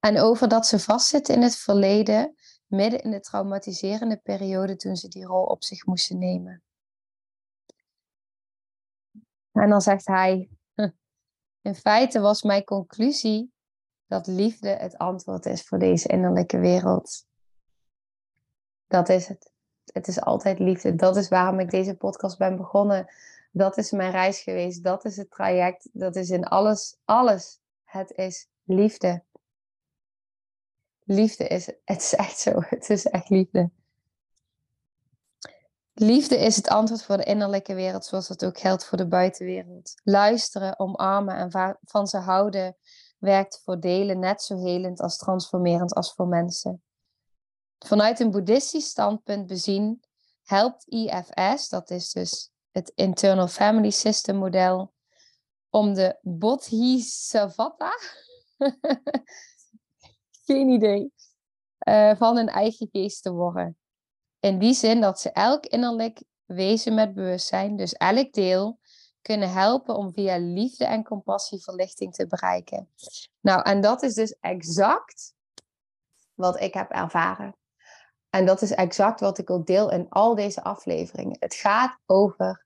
En 0.00 0.20
over 0.20 0.48
dat 0.48 0.66
ze 0.66 0.78
vastzitten 0.78 1.34
in 1.34 1.42
het 1.42 1.56
verleden, 1.56 2.34
midden 2.70 3.02
in 3.02 3.10
de 3.10 3.20
traumatiserende 3.20 4.16
periode 4.16 4.76
toen 4.76 4.96
ze 4.96 5.08
die 5.08 5.24
rol 5.24 5.44
op 5.44 5.64
zich 5.64 5.86
moesten 5.86 6.18
nemen. 6.18 6.62
En 9.52 9.68
dan 9.68 9.80
zegt 9.80 10.06
hij, 10.06 10.50
in 11.62 11.74
feite 11.74 12.20
was 12.20 12.42
mijn 12.42 12.64
conclusie 12.64 13.52
dat 14.06 14.26
liefde 14.26 14.68
het 14.68 14.98
antwoord 14.98 15.46
is 15.46 15.62
voor 15.62 15.78
deze 15.78 16.08
innerlijke 16.08 16.58
wereld. 16.58 17.26
Dat 18.86 19.08
is 19.08 19.26
het. 19.26 19.52
Het 19.92 20.08
is 20.08 20.20
altijd 20.20 20.58
liefde. 20.58 20.94
Dat 20.94 21.16
is 21.16 21.28
waarom 21.28 21.60
ik 21.60 21.70
deze 21.70 21.96
podcast 21.96 22.38
ben 22.38 22.56
begonnen. 22.56 23.12
Dat 23.52 23.76
is 23.76 23.90
mijn 23.90 24.10
reis 24.10 24.42
geweest. 24.42 24.84
Dat 24.84 25.04
is 25.04 25.16
het 25.16 25.30
traject. 25.30 25.88
Dat 25.92 26.16
is 26.16 26.30
in 26.30 26.44
alles, 26.44 26.96
alles. 27.04 27.60
Het 27.84 28.10
is 28.10 28.48
liefde. 28.62 29.24
Liefde 31.10 31.46
is, 31.46 31.66
het 31.84 32.00
is 32.00 32.14
echt 32.14 32.38
zo. 32.38 32.52
Het 32.56 32.90
is 32.90 33.06
echt 33.06 33.28
liefde. 33.28 33.70
Liefde 35.92 36.36
is 36.36 36.56
het 36.56 36.68
antwoord 36.68 37.02
voor 37.02 37.16
de 37.16 37.24
innerlijke 37.24 37.74
wereld, 37.74 38.04
zoals 38.04 38.28
dat 38.28 38.44
ook 38.44 38.58
geldt 38.58 38.84
voor 38.84 38.98
de 38.98 39.06
buitenwereld. 39.06 39.92
Luisteren, 40.02 40.78
omarmen 40.78 41.36
en 41.36 41.78
van 41.80 42.06
ze 42.06 42.18
houden 42.18 42.76
werkt 43.18 43.60
voor 43.64 43.80
delen 43.80 44.18
net 44.18 44.42
zo 44.42 44.58
helend 44.58 45.00
als 45.00 45.16
transformerend 45.16 45.94
als 45.94 46.12
voor 46.12 46.28
mensen. 46.28 46.82
Vanuit 47.78 48.20
een 48.20 48.30
boeddhistisch 48.30 48.88
standpunt 48.88 49.46
bezien 49.46 50.02
helpt 50.42 50.84
IFS, 50.88 51.68
dat 51.68 51.90
is 51.90 52.12
dus 52.12 52.50
het 52.70 52.92
Internal 52.94 53.48
Family 53.48 53.90
System 53.90 54.36
model, 54.36 54.92
om 55.70 55.94
de 55.94 56.18
Bodhisattva, 56.22 57.92
geen 60.50 60.68
idee, 60.68 61.12
uh, 61.88 62.14
van 62.16 62.36
hun 62.36 62.48
eigen 62.48 62.88
geest 62.92 63.22
te 63.22 63.32
worden. 63.32 63.76
In 64.40 64.58
die 64.58 64.74
zin 64.74 65.00
dat 65.00 65.20
ze 65.20 65.30
elk 65.32 65.66
innerlijk 65.66 66.22
wezen 66.44 66.94
met 66.94 67.14
bewustzijn, 67.14 67.76
dus 67.76 67.92
elk 67.92 68.32
deel, 68.32 68.78
kunnen 69.22 69.52
helpen 69.52 69.96
om 69.96 70.12
via 70.12 70.36
liefde 70.38 70.84
en 70.84 71.04
compassie 71.04 71.62
verlichting 71.62 72.14
te 72.14 72.26
bereiken. 72.26 72.88
Nou, 73.40 73.62
en 73.62 73.80
dat 73.80 74.02
is 74.02 74.14
dus 74.14 74.36
exact 74.40 75.34
wat 76.34 76.60
ik 76.60 76.74
heb 76.74 76.90
ervaren. 76.90 77.56
En 78.30 78.46
dat 78.46 78.62
is 78.62 78.70
exact 78.70 79.20
wat 79.20 79.38
ik 79.38 79.50
ook 79.50 79.66
deel 79.66 79.90
in 79.90 80.08
al 80.08 80.34
deze 80.34 80.62
afleveringen. 80.62 81.36
Het 81.40 81.54
gaat 81.54 81.98
over 82.06 82.64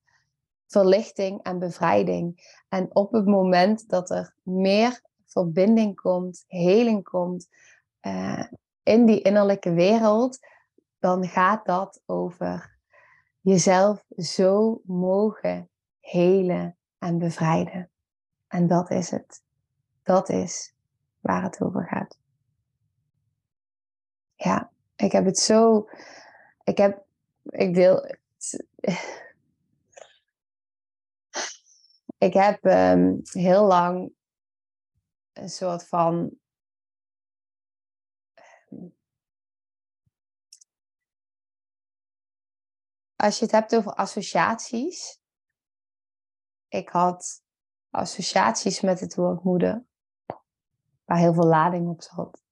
verlichting 0.67 1.43
en 1.43 1.59
bevrijding. 1.59 2.41
En 2.69 2.95
op 2.95 3.13
het 3.13 3.27
moment 3.27 3.89
dat 3.89 4.11
er 4.11 4.35
meer 4.43 5.03
verbinding 5.27 6.01
komt, 6.01 6.45
heling 6.47 7.05
komt 7.05 7.49
uh, 8.07 8.45
in 8.83 9.07
die 9.07 9.23
innerlijke 9.23 9.73
wereld, 9.73 10.39
dan 10.99 11.29
gaat 11.29 11.67
dat 11.67 12.03
over 12.07 12.79
jezelf 13.41 14.05
zo 14.17 14.81
mogen 14.85 15.71
helen 16.01 16.77
en 16.99 17.19
bevrijden. 17.19 17.91
En 18.49 18.67
dat 18.67 18.91
is 18.91 19.11
het. 19.11 19.43
Dat 20.03 20.29
is 20.29 20.75
waar 21.21 21.43
het 21.43 21.63
over 21.63 21.87
gaat. 21.87 22.19
Ja, 24.35 24.71
ik 24.97 25.13
heb 25.13 25.25
het 25.25 25.39
zo. 25.39 25.89
Ik 26.65 26.79
heb. 26.79 27.05
Ik 27.43 27.75
deel. 27.75 28.17
Ik 32.19 32.33
heb 32.33 32.65
um, 32.65 33.21
heel 33.23 33.65
lang 33.67 34.13
een 35.33 35.49
soort 35.49 35.89
van. 35.89 36.39
Als 43.25 43.39
je 43.39 43.45
het 43.45 43.55
hebt 43.55 43.77
over 43.77 43.95
associaties. 43.95 45.21
Ik 46.69 46.89
had 46.89 47.43
associaties 47.91 48.81
met 48.81 49.01
het 49.01 49.15
woord 49.15 49.45
moeder, 49.45 49.85
waar 51.05 51.19
heel 51.19 51.35
veel 51.35 51.47
lading 51.47 51.89
op 51.89 52.03
zat. 52.03 52.43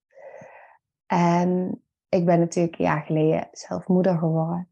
En 1.06 1.82
ik 2.08 2.24
ben 2.24 2.38
natuurlijk 2.38 2.78
een 2.78 2.84
jaar 2.84 3.02
geleden 3.02 3.48
zelf 3.52 3.86
moeder 3.86 4.18
geworden. 4.18 4.68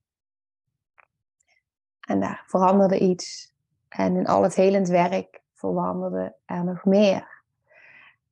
En 2.01 2.21
daar 2.21 2.45
veranderde 2.47 2.99
iets. 2.99 3.55
En 3.89 4.17
in 4.17 4.27
al 4.27 4.43
het 4.43 4.55
helend 4.55 4.89
werk 4.89 5.43
veranderde 5.55 6.37
er 6.45 6.65
nog 6.65 6.85
meer. 6.85 7.43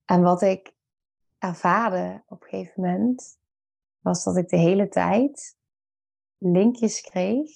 En 0.04 0.22
wat 0.22 0.42
ik 0.42 0.72
ervaarde 1.38 2.22
op 2.28 2.42
een 2.42 2.48
gegeven 2.48 2.82
moment, 2.82 3.38
was 4.00 4.24
dat 4.24 4.36
ik 4.36 4.48
de 4.48 4.56
hele 4.56 4.88
tijd 4.88 5.56
linkjes 6.38 7.00
kreeg 7.00 7.50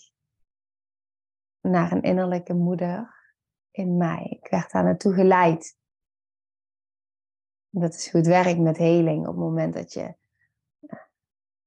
naar 1.61 1.93
een 1.93 2.03
innerlijke 2.03 2.55
moeder 2.55 3.15
in 3.71 3.97
mij. 3.97 4.39
Ik 4.41 4.51
werd 4.51 4.71
daar 4.71 4.85
naartoe 4.85 5.15
geleid. 5.15 5.79
Dat 7.69 7.95
is 7.95 8.09
goed 8.09 8.27
werk 8.27 8.59
met 8.59 8.77
heling. 8.77 9.21
Op 9.21 9.35
het 9.35 9.45
moment 9.45 9.75
dat 9.75 9.93
je 9.93 10.15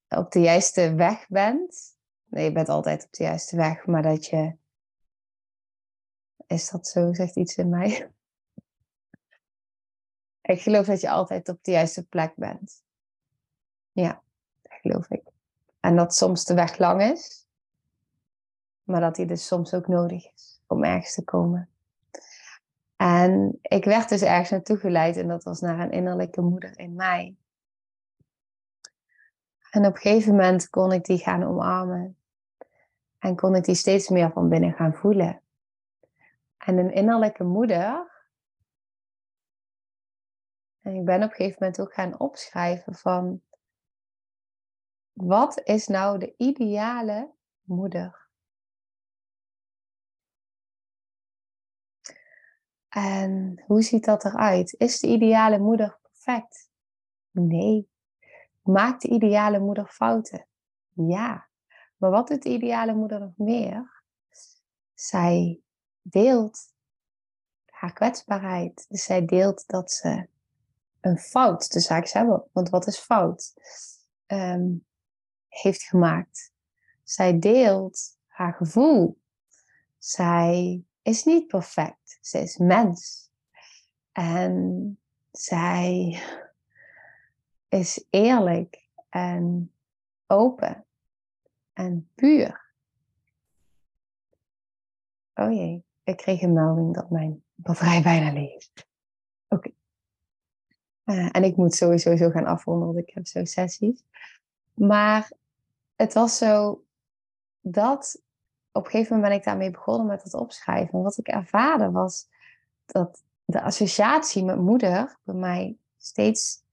op 0.07 0.31
de 0.31 0.39
juiste 0.39 0.95
weg 0.95 1.27
bent. 1.27 1.97
Nee, 2.23 2.43
je 2.43 2.51
bent 2.51 2.69
altijd 2.69 3.05
op 3.05 3.11
de 3.11 3.23
juiste 3.23 3.55
weg, 3.55 3.85
maar 3.85 4.01
dat 4.01 4.25
je. 4.25 4.57
Is 6.47 6.69
dat 6.69 6.87
zo? 6.87 7.13
Zegt 7.13 7.35
iets 7.35 7.55
in 7.55 7.69
mij. 7.69 7.89
Ik 10.41 10.61
geloof 10.61 10.85
dat 10.85 11.01
je 11.01 11.09
altijd 11.09 11.49
op 11.49 11.63
de 11.63 11.71
juiste 11.71 12.07
plek 12.07 12.35
bent. 12.35 12.83
Ja, 13.91 14.23
dat 14.61 14.79
geloof 14.81 15.09
ik. 15.09 15.34
En 15.85 15.95
dat 15.95 16.15
soms 16.15 16.45
de 16.45 16.53
weg 16.53 16.77
lang 16.77 17.01
is, 17.01 17.47
maar 18.83 19.01
dat 19.01 19.15
die 19.15 19.25
dus 19.25 19.47
soms 19.47 19.73
ook 19.73 19.87
nodig 19.87 20.33
is 20.33 20.61
om 20.67 20.83
ergens 20.83 21.13
te 21.13 21.23
komen. 21.23 21.69
En 22.95 23.59
ik 23.61 23.85
werd 23.85 24.09
dus 24.09 24.21
ergens 24.21 24.49
naartoe 24.49 24.77
geleid 24.77 25.17
en 25.17 25.27
dat 25.27 25.43
was 25.43 25.61
naar 25.61 25.79
een 25.79 25.91
innerlijke 25.91 26.41
moeder 26.41 26.79
in 26.79 26.95
mij. 26.95 27.35
En 29.71 29.85
op 29.85 29.95
een 29.95 30.01
gegeven 30.01 30.31
moment 30.31 30.69
kon 30.69 30.91
ik 30.91 31.05
die 31.05 31.17
gaan 31.17 31.43
omarmen. 31.43 32.17
En 33.19 33.35
kon 33.35 33.55
ik 33.55 33.63
die 33.63 33.75
steeds 33.75 34.09
meer 34.09 34.31
van 34.31 34.49
binnen 34.49 34.73
gaan 34.73 34.93
voelen. 34.93 35.41
En 36.57 36.77
een 36.77 36.93
innerlijke 36.93 37.43
moeder. 37.43 38.11
En 40.81 40.95
ik 40.95 41.05
ben 41.05 41.23
op 41.23 41.29
een 41.29 41.35
gegeven 41.35 41.57
moment 41.59 41.79
ook 41.79 41.93
gaan 41.93 42.19
opschrijven 42.19 42.95
van. 42.95 43.41
Wat 45.15 45.61
is 45.63 45.87
nou 45.87 46.19
de 46.19 46.33
ideale 46.37 47.31
moeder? 47.63 48.27
En 52.89 53.63
hoe 53.65 53.81
ziet 53.81 54.05
dat 54.05 54.25
eruit? 54.25 54.75
Is 54.77 54.99
de 54.99 55.07
ideale 55.07 55.59
moeder 55.59 55.97
perfect? 56.01 56.69
Nee. 57.31 57.89
Maakt 58.61 59.01
de 59.01 59.07
ideale 59.07 59.59
moeder 59.59 59.87
fouten? 59.87 60.47
Ja. 60.93 61.47
Maar 61.97 62.11
wat 62.11 62.27
doet 62.27 62.43
de 62.43 62.49
ideale 62.49 62.93
moeder 62.93 63.19
nog 63.19 63.37
meer? 63.37 64.03
Zij 64.93 65.59
deelt 66.01 66.73
haar 67.65 67.93
kwetsbaarheid. 67.93 68.85
Dus 68.89 69.03
zij 69.03 69.25
deelt 69.25 69.67
dat 69.67 69.91
ze 69.91 70.27
een 70.99 71.17
fout, 71.17 71.71
de 71.71 71.79
zaak 71.79 72.07
hebben, 72.07 72.49
want 72.51 72.69
wat 72.69 72.87
is 72.87 72.97
fout, 72.97 73.53
um, 74.27 74.85
heeft 75.61 75.83
gemaakt. 75.83 76.53
Zij 77.03 77.39
deelt 77.39 78.17
haar 78.25 78.53
gevoel. 78.53 79.21
Zij 79.97 80.83
is 81.01 81.23
niet 81.23 81.47
perfect. 81.47 82.17
Ze 82.21 82.39
is 82.39 82.57
mens. 82.57 83.29
En 84.11 84.99
zij 85.31 86.21
is 87.69 88.05
eerlijk 88.09 88.89
en 89.09 89.71
open 90.27 90.85
en 91.73 92.09
puur. 92.15 92.63
Oh 95.33 95.51
jee, 95.51 95.83
ik 96.03 96.17
kreeg 96.17 96.41
een 96.41 96.53
melding 96.53 96.93
dat 96.93 97.09
mijn 97.09 97.43
batterij 97.55 98.01
bijna 98.01 98.31
leeg 98.31 98.55
is. 98.55 98.71
Oké. 99.47 99.71
Eh, 101.03 101.29
en 101.31 101.43
ik 101.43 101.55
moet 101.55 101.73
sowieso 101.73 102.15
zo 102.15 102.29
gaan 102.29 102.45
afronden, 102.45 102.87
want 102.87 103.07
ik 103.07 103.13
heb 103.13 103.27
zo 103.27 103.45
sessies. 103.45 104.03
Maar 104.73 105.31
het 105.95 106.13
was 106.13 106.37
zo 106.37 106.83
dat 107.61 108.21
op 108.71 108.85
een 108.85 108.91
gegeven 108.91 109.15
moment 109.15 109.31
ben 109.31 109.39
ik 109.39 109.45
daarmee 109.45 109.71
begonnen 109.71 110.07
met 110.07 110.23
het 110.23 110.33
opschrijven. 110.33 111.01
Wat 111.01 111.17
ik 111.17 111.27
ervaarde 111.27 111.91
was 111.91 112.27
dat 112.85 113.23
de 113.45 113.61
associatie 113.61 114.43
met 114.43 114.57
moeder 114.57 115.17
bij 115.23 115.35
mij 115.35 115.77
steeds 115.97 116.63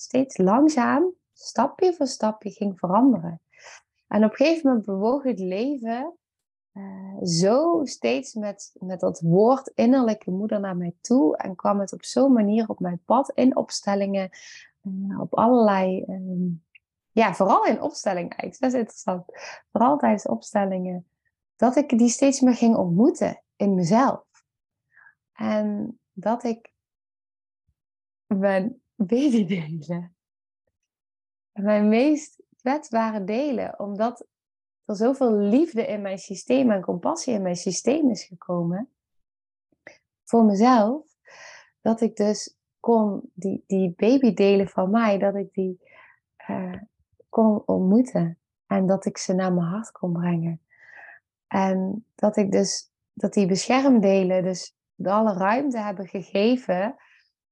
steeds 0.00 0.36
langzaam, 0.36 1.12
stapje 1.32 1.94
voor 1.94 2.06
stapje 2.06 2.50
ging 2.50 2.78
veranderen. 2.78 3.40
En 4.08 4.24
op 4.24 4.30
een 4.30 4.36
gegeven 4.36 4.68
moment 4.68 4.86
bewoog 4.86 5.22
het 5.22 5.38
leven 5.38 6.14
uh, 6.72 7.22
zo 7.22 7.80
steeds 7.84 8.34
met, 8.34 8.72
met 8.78 9.00
dat 9.00 9.20
woord 9.20 9.72
innerlijke 9.74 10.30
moeder 10.30 10.60
naar 10.60 10.76
mij 10.76 10.94
toe. 11.00 11.36
En 11.36 11.56
kwam 11.56 11.80
het 11.80 11.92
op 11.92 12.04
zo'n 12.04 12.32
manier 12.32 12.68
op 12.68 12.80
mijn 12.80 13.00
pad 13.04 13.32
in 13.34 13.56
opstellingen. 13.56 14.30
Uh, 14.82 15.20
op 15.20 15.34
allerlei, 15.34 16.04
uh, 16.06 16.52
ja, 17.12 17.34
vooral 17.34 17.64
in 17.64 17.80
opstellingen 17.80 18.30
eigenlijk. 18.30 18.60
Dat 18.60 18.72
is 18.72 18.78
interessant. 18.78 19.24
Vooral 19.72 19.96
tijdens 19.96 20.26
opstellingen. 20.26 21.08
Dat 21.56 21.76
ik 21.76 21.98
die 21.98 22.08
steeds 22.08 22.40
meer 22.40 22.54
ging 22.54 22.76
ontmoeten 22.76 23.42
in 23.56 23.74
mezelf. 23.74 24.24
En 25.32 25.98
dat 26.12 26.44
ik 26.44 26.72
mijn 28.26 28.82
delen. 28.96 30.14
Mijn 31.52 31.88
meest 31.88 32.42
kwetsbare 32.56 33.24
delen, 33.24 33.78
omdat 33.78 34.26
er 34.84 34.96
zoveel 34.96 35.32
liefde 35.32 35.86
in 35.86 36.02
mijn 36.02 36.18
systeem 36.18 36.70
en 36.70 36.80
compassie 36.80 37.34
in 37.34 37.42
mijn 37.42 37.56
systeem 37.56 38.10
is 38.10 38.24
gekomen 38.24 38.90
voor 40.24 40.44
mezelf, 40.44 41.06
dat 41.80 42.00
ik 42.00 42.16
dus 42.16 42.56
kon 42.80 43.30
die, 43.34 43.64
die 43.66 43.94
babydelen 43.96 44.68
van 44.68 44.90
mij, 44.90 45.18
dat 45.18 45.34
ik 45.34 45.52
die 45.52 45.80
uh, 46.48 46.76
kon 47.30 47.62
ontmoeten 47.66 48.38
en 48.66 48.86
dat 48.86 49.04
ik 49.04 49.18
ze 49.18 49.32
naar 49.32 49.52
mijn 49.52 49.66
hart 49.66 49.92
kon 49.92 50.12
brengen. 50.12 50.60
En 51.46 52.06
dat 52.14 52.36
ik 52.36 52.52
dus, 52.52 52.90
dat 53.12 53.32
die 53.32 53.46
beschermdelen 53.46 54.42
dus 54.42 54.74
alle 55.02 55.32
ruimte 55.32 55.78
hebben 55.78 56.08
gegeven 56.08 56.96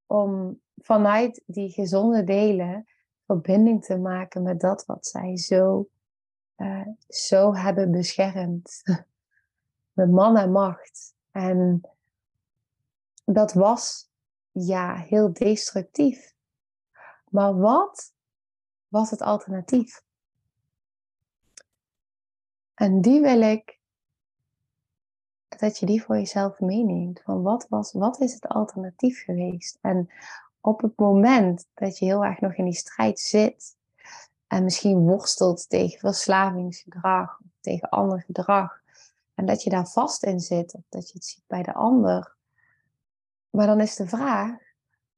om 0.06 0.60
vanuit 0.76 1.42
die 1.46 1.70
gezonde 1.70 2.24
delen 2.24 2.86
verbinding 3.26 3.84
te 3.84 3.98
maken 3.98 4.42
met 4.42 4.60
dat 4.60 4.84
wat 4.86 5.06
zij 5.06 5.36
zo, 5.36 5.88
uh, 6.56 6.86
zo 7.08 7.54
hebben 7.54 7.90
beschermd. 7.90 8.82
met 9.98 10.10
man 10.10 10.36
en 10.36 10.52
macht. 10.52 11.14
En 11.30 11.80
dat 13.24 13.52
was 13.52 14.08
ja 14.50 14.94
heel 14.96 15.32
destructief. 15.32 16.34
Maar 17.30 17.58
wat 17.58 18.12
was 18.88 19.10
het 19.10 19.22
alternatief? 19.22 20.02
En 22.74 23.00
die 23.00 23.20
wil 23.20 23.40
ik 23.40 23.78
dat 25.48 25.78
je 25.78 25.86
die 25.86 26.02
voor 26.02 26.16
jezelf 26.16 26.60
meeneemt. 26.60 27.20
Van 27.24 27.42
wat, 27.42 27.66
was, 27.68 27.92
wat 27.92 28.20
is 28.20 28.34
het 28.34 28.48
alternatief 28.48 29.24
geweest? 29.24 29.78
En 29.80 30.10
op 30.60 30.80
het 30.80 30.96
moment 30.96 31.66
dat 31.74 31.98
je 31.98 32.04
heel 32.04 32.24
erg 32.24 32.40
nog 32.40 32.54
in 32.54 32.64
die 32.64 32.74
strijd 32.74 33.20
zit 33.20 33.76
en 34.46 34.64
misschien 34.64 34.98
worstelt 34.98 35.68
tegen 35.68 35.98
verslavingsgedrag 35.98 37.40
tegen 37.60 37.88
ander 37.88 38.22
gedrag, 38.22 38.80
en 39.34 39.46
dat 39.46 39.62
je 39.62 39.70
daar 39.70 39.86
vast 39.86 40.22
in 40.22 40.40
zit 40.40 40.74
of 40.74 40.82
dat 40.88 41.08
je 41.08 41.14
het 41.14 41.24
ziet 41.24 41.44
bij 41.46 41.62
de 41.62 41.74
ander, 41.74 42.36
maar 43.50 43.66
dan 43.66 43.80
is 43.80 43.96
de 43.96 44.06
vraag, 44.06 44.56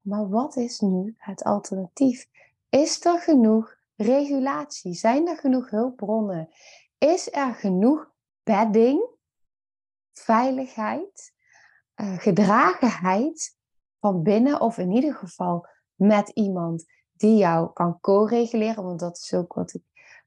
maar 0.01 0.29
wat 0.29 0.57
is 0.57 0.81
nu 0.81 1.15
het 1.19 1.45
alternatief? 1.45 2.27
Is 2.71 3.05
er 3.05 3.21
genoeg 3.21 3.77
regulatie? 3.97 4.95
Zijn 4.95 5.29
er 5.29 5.37
genoeg 5.37 5.71
hulpbronnen? 5.71 6.49
Is 6.99 7.33
er 7.33 7.55
genoeg 7.55 8.11
bedding, 8.43 9.09
veiligheid, 10.13 11.33
uh, 11.97 12.19
gedragenheid 12.19 13.57
van 14.01 14.23
binnen 14.23 14.61
of 14.61 14.79
in 14.79 14.91
ieder 14.91 15.15
geval 15.15 15.67
met 15.95 16.29
iemand 16.29 16.85
die 17.13 17.37
jou 17.37 17.73
kan 17.73 18.01
co-reguleren? 18.01 18.85
Want 18.85 19.01
dat 19.01 19.17
is 19.17 19.35
ook 19.35 19.53
wat 19.53 19.75
ik 19.75 19.83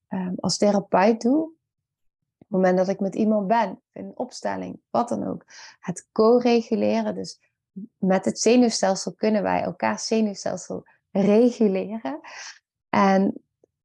um, 0.09 0.35
als 0.39 0.57
therapeut 0.57 1.21
doe. 1.21 1.43
Op 1.43 1.51
het 2.37 2.47
moment 2.49 2.77
dat 2.77 2.87
ik 2.87 2.99
met 2.99 3.15
iemand 3.15 3.47
ben, 3.47 3.81
in 3.91 4.05
een 4.05 4.17
opstelling, 4.17 4.81
wat 4.89 5.09
dan 5.09 5.27
ook. 5.27 5.45
Het 5.79 6.07
co-reguleren, 6.11 7.15
dus 7.15 7.39
met 7.97 8.25
het 8.25 8.39
zenuwstelsel 8.39 9.13
kunnen 9.13 9.43
wij 9.43 9.61
elkaar 9.61 9.99
zenuwstelsel 9.99 10.85
reguleren. 11.13 12.19
En 12.89 13.33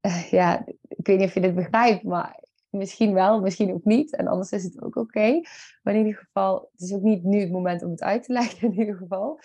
uh, 0.01 0.31
ja, 0.31 0.67
ik 0.89 1.07
weet 1.07 1.19
niet 1.19 1.29
of 1.29 1.35
je 1.35 1.41
dit 1.41 1.55
begrijpt, 1.55 2.03
maar 2.03 2.45
misschien 2.71 3.13
wel, 3.13 3.41
misschien 3.41 3.73
ook 3.73 3.85
niet. 3.85 4.17
En 4.17 4.27
anders 4.27 4.51
is 4.51 4.65
het 4.65 4.83
ook 4.83 4.97
oké. 4.97 5.41
Maar 5.83 5.95
in 5.95 6.07
ieder 6.07 6.21
geval, 6.21 6.69
het 6.73 6.81
is 6.81 6.93
ook 6.93 7.03
niet 7.03 7.23
nu 7.23 7.41
het 7.41 7.51
moment 7.51 7.83
om 7.83 7.91
het 7.91 8.03
uit 8.03 8.23
te 8.23 8.33
leggen 8.41 8.73
in 8.73 8.79
ieder 8.79 8.97
geval. 8.97 9.41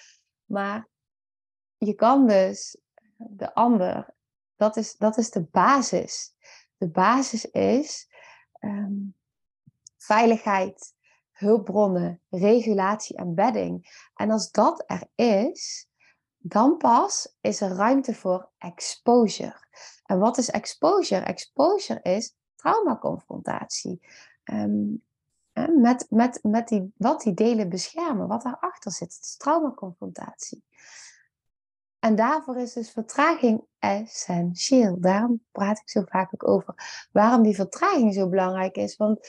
Maar 0.46 0.88
je 1.78 1.94
kan 1.94 2.28
dus 2.28 2.78
de 3.18 3.54
ander, 3.54 4.13
dat 4.56 4.78
is, 4.78 4.98
dat 4.98 5.18
is 5.18 5.30
de 5.30 5.42
basis. 5.42 6.36
De 6.78 6.88
basis 6.88 7.46
is 7.46 8.08
um, 8.60 9.16
veiligheid, 9.98 10.94
hulpbronnen, 11.32 12.22
regulatie 12.30 13.18
en 13.18 13.36
bedding. 13.36 14.08
En 14.16 14.32
als 14.32 14.52
dat 14.52 14.84
er 14.88 15.08
is, 15.16 15.88
dan 16.45 16.77
pas 16.77 17.35
is 17.41 17.62
er 17.62 17.69
ruimte 17.69 18.13
voor 18.13 18.50
exposure. 18.57 19.67
En 20.05 20.19
wat 20.19 20.38
is 20.38 20.50
exposure? 20.50 21.21
Exposure 21.21 22.01
is 22.01 22.35
traumaconfrontatie. 22.55 24.07
Um, 24.43 25.03
met, 25.53 26.05
met, 26.09 26.39
met 26.41 26.67
die, 26.67 26.93
wat 26.97 27.21
die 27.21 27.33
delen 27.33 27.69
beschermen, 27.69 28.27
wat 28.27 28.41
daarachter 28.41 28.91
zit. 28.91 29.13
Het 29.13 29.23
is 29.23 29.38
traumaconfrontatie. 29.38 30.63
En 32.00 32.15
daarvoor 32.15 32.57
is 32.57 32.73
dus 32.73 32.91
vertraging 32.91 33.65
essentieel. 33.79 35.00
Daarom 35.00 35.43
praat 35.51 35.79
ik 35.79 35.89
zo 35.89 36.03
vaak 36.05 36.33
ook 36.33 36.47
over 36.47 37.07
waarom 37.12 37.43
die 37.43 37.55
vertraging 37.55 38.13
zo 38.13 38.29
belangrijk 38.29 38.75
is. 38.75 38.95
Want 38.95 39.27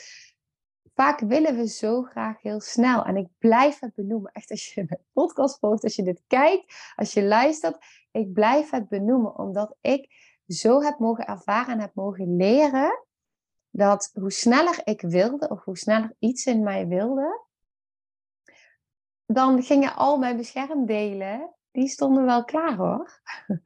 vaak 0.94 1.20
willen 1.20 1.56
we 1.56 1.68
zo 1.68 2.02
graag 2.02 2.42
heel 2.42 2.60
snel. 2.60 3.04
En 3.04 3.16
ik 3.16 3.28
blijf 3.38 3.80
het 3.80 3.94
benoemen. 3.94 4.32
Echt 4.32 4.50
als 4.50 4.74
je 4.74 4.84
mijn 4.88 5.04
podcast 5.12 5.58
volgt, 5.58 5.84
als 5.84 5.96
je 5.96 6.02
dit 6.02 6.22
kijkt, 6.26 6.92
als 6.96 7.12
je 7.12 7.22
luistert. 7.22 7.78
Ik 8.10 8.32
blijf 8.32 8.70
het 8.70 8.88
benoemen. 8.88 9.38
Omdat 9.38 9.76
ik 9.80 10.08
zo 10.46 10.82
heb 10.82 10.98
mogen 10.98 11.26
ervaren 11.26 11.72
en 11.72 11.80
heb 11.80 11.94
mogen 11.94 12.36
leren. 12.36 13.04
Dat 13.70 14.10
hoe 14.14 14.32
sneller 14.32 14.80
ik 14.84 15.00
wilde, 15.00 15.48
of 15.48 15.64
hoe 15.64 15.78
sneller 15.78 16.14
iets 16.18 16.46
in 16.46 16.62
mij 16.62 16.86
wilde. 16.86 17.42
Dan 19.26 19.62
gingen 19.62 19.94
al 19.94 20.18
mijn 20.18 20.36
beschermdelen, 20.36 21.54
die 21.70 21.88
stonden 21.88 22.24
wel 22.24 22.44
klaar 22.44 22.76
hoor. 22.76 23.20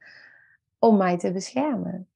Om 0.79 0.97
mij 0.97 1.17
te 1.17 1.31
beschermen. 1.31 2.08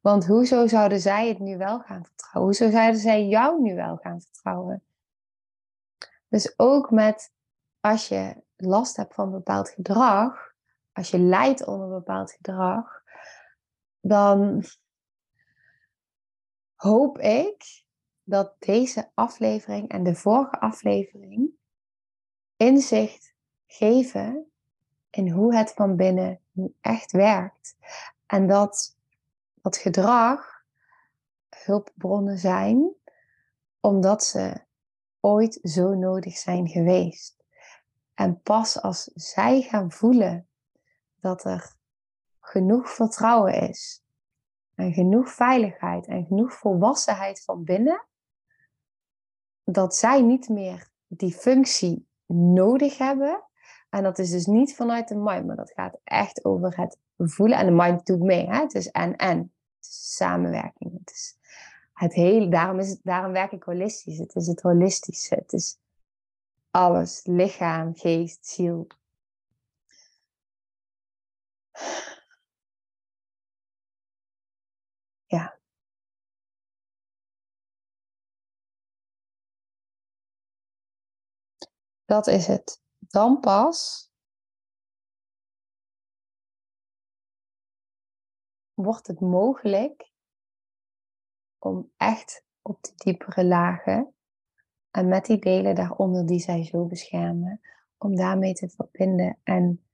Want 0.00 0.26
hoezo 0.26 0.66
zouden 0.66 1.00
zij 1.00 1.28
het 1.28 1.38
nu 1.38 1.56
wel 1.56 1.80
gaan 1.80 2.04
vertrouwen? 2.04 2.44
Hoezo 2.44 2.70
zouden 2.70 3.00
zij 3.00 3.26
jou 3.26 3.62
nu 3.62 3.74
wel 3.74 3.96
gaan 3.96 4.20
vertrouwen? 4.20 4.82
Dus 6.28 6.54
ook 6.58 6.90
met 6.90 7.32
als 7.80 8.08
je 8.08 8.42
last 8.56 8.96
hebt 8.96 9.14
van 9.14 9.30
bepaald 9.30 9.68
gedrag, 9.68 10.54
als 10.92 11.10
je 11.10 11.18
lijdt 11.18 11.66
onder 11.66 11.88
bepaald 11.88 12.32
gedrag, 12.32 13.02
dan 14.00 14.64
hoop 16.74 17.18
ik 17.18 17.84
dat 18.22 18.54
deze 18.58 19.10
aflevering 19.14 19.88
en 19.88 20.02
de 20.02 20.14
vorige 20.14 20.60
aflevering 20.60 21.50
inzicht 22.56 23.34
geven 23.66 24.50
in 25.10 25.30
hoe 25.30 25.56
het 25.56 25.72
van 25.72 25.96
binnen 25.96 26.40
echt 26.80 27.12
werkt. 27.12 27.76
En 28.26 28.46
dat 28.46 28.93
dat 29.64 29.76
gedrag 29.76 30.64
hulpbronnen 31.64 32.38
zijn, 32.38 32.94
omdat 33.80 34.24
ze 34.24 34.64
ooit 35.20 35.58
zo 35.62 35.94
nodig 35.94 36.36
zijn 36.36 36.68
geweest. 36.68 37.44
En 38.14 38.40
pas 38.40 38.82
als 38.82 39.10
zij 39.14 39.60
gaan 39.62 39.92
voelen 39.92 40.48
dat 41.20 41.44
er 41.44 41.76
genoeg 42.40 42.90
vertrouwen 42.90 43.68
is, 43.68 44.02
en 44.74 44.92
genoeg 44.92 45.30
veiligheid 45.30 46.06
en 46.06 46.26
genoeg 46.26 46.52
volwassenheid 46.52 47.44
van 47.44 47.64
binnen, 47.64 48.06
dat 49.64 49.96
zij 49.96 50.22
niet 50.22 50.48
meer 50.48 50.88
die 51.06 51.32
functie 51.32 52.08
nodig 52.26 52.98
hebben. 52.98 53.42
En 53.90 54.02
dat 54.02 54.18
is 54.18 54.30
dus 54.30 54.46
niet 54.46 54.76
vanuit 54.76 55.08
de 55.08 55.16
mind, 55.16 55.46
maar 55.46 55.56
dat 55.56 55.72
gaat 55.72 55.98
echt 56.04 56.44
over 56.44 56.76
het 56.76 56.98
voelen. 57.16 57.58
En 57.58 57.66
de 57.66 57.72
mind 57.72 58.06
doet 58.06 58.22
mee. 58.22 58.46
Hè? 58.46 58.60
Het 58.60 58.74
is 58.74 58.90
samenwerking. 59.84 60.98
Het 60.98 61.10
is 61.10 61.36
het 61.94 62.12
hele, 62.14 62.48
daarom, 62.48 62.78
is 62.78 62.88
het, 62.90 63.00
daarom 63.02 63.32
werk 63.32 63.52
ik 63.52 63.62
holistisch. 63.62 64.18
Het 64.18 64.34
is 64.34 64.46
het 64.46 64.60
holistische. 64.62 65.34
Het 65.34 65.52
is 65.52 65.78
alles. 66.70 67.20
Lichaam, 67.24 67.94
geest, 67.94 68.46
ziel. 68.46 68.86
Ja. 75.26 75.58
Dat 82.04 82.26
is 82.26 82.46
het. 82.46 82.82
Dan 82.98 83.40
pas 83.40 84.10
wordt 88.74 89.06
het 89.06 89.20
mogelijk 89.20 90.10
om 91.58 91.90
echt 91.96 92.44
op 92.62 92.82
de 92.82 92.92
diepere 92.96 93.44
lagen 93.44 94.14
en 94.90 95.08
met 95.08 95.26
die 95.26 95.38
delen 95.38 95.74
daaronder 95.74 96.26
die 96.26 96.40
zij 96.40 96.64
zo 96.64 96.84
beschermen, 96.84 97.60
om 97.98 98.16
daarmee 98.16 98.54
te 98.54 98.68
verbinden. 98.68 99.38
En 99.42 99.84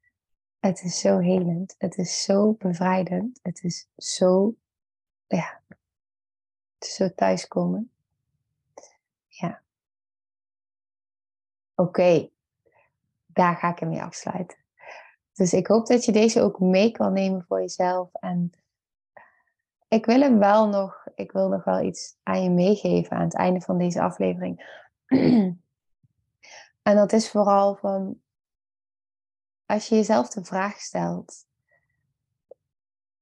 het 0.58 0.82
is 0.82 1.00
zo 1.00 1.18
helend, 1.18 1.74
het 1.78 1.98
is 1.98 2.22
zo 2.22 2.52
bevrijdend, 2.52 3.38
het 3.42 3.62
is 3.62 3.88
zo, 3.96 4.54
ja, 5.26 5.60
het 5.66 6.88
is 6.88 6.94
zo 6.94 7.08
thuiskomen. 7.14 7.90
Ja. 9.26 9.62
Oké, 11.74 12.30
daar 13.26 13.56
ga 13.56 13.70
ik 13.70 13.78
hem 13.78 13.88
mee 13.88 14.02
afsluiten. 14.02 14.58
Dus 15.32 15.52
ik 15.52 15.66
hoop 15.66 15.86
dat 15.86 16.04
je 16.04 16.12
deze 16.12 16.40
ook 16.40 16.60
mee 16.60 16.90
kan 16.90 17.12
nemen 17.12 17.44
voor 17.48 17.60
jezelf 17.60 18.08
en 18.12 18.52
ik 19.90 20.06
wil 20.06 20.20
hem 20.20 20.38
wel 20.38 20.68
nog, 20.68 21.06
ik 21.14 21.32
wil 21.32 21.48
nog 21.48 21.64
wel 21.64 21.80
iets 21.80 22.16
aan 22.22 22.42
je 22.42 22.50
meegeven 22.50 23.16
aan 23.16 23.24
het 23.24 23.34
einde 23.34 23.60
van 23.60 23.78
deze 23.78 24.00
aflevering. 24.00 24.78
en 26.88 26.96
dat 26.96 27.12
is 27.12 27.30
vooral 27.30 27.74
van, 27.76 28.20
als 29.66 29.88
je 29.88 29.94
jezelf 29.94 30.28
de 30.28 30.44
vraag 30.44 30.80
stelt 30.80 31.46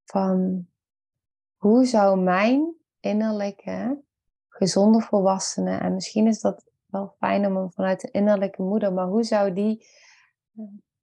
van, 0.05 0.67
hoe 1.55 1.85
zou 1.85 2.19
mijn 2.19 2.75
innerlijke 2.99 4.01
gezonde 4.49 5.01
volwassene, 5.01 5.77
en 5.77 5.93
misschien 5.93 6.27
is 6.27 6.41
dat 6.41 6.63
wel 6.85 7.15
fijn 7.17 7.45
om 7.45 7.55
hem 7.55 7.71
vanuit 7.71 8.01
de 8.01 8.11
innerlijke 8.11 8.61
moeder, 8.61 8.93
maar 8.93 9.07
hoe 9.07 9.23
zou 9.23 9.53
die 9.53 9.87